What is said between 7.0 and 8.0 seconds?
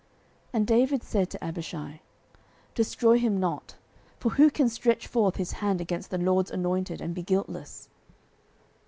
and be guiltless?